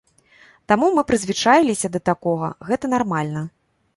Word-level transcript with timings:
Таму 0.71 0.87
мы 0.99 1.01
прызвычаіліся 1.09 1.87
да 1.95 2.01
такога, 2.11 2.47
гэта 2.69 2.93
нармальна. 2.97 3.41